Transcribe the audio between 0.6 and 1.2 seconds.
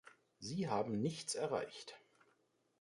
haben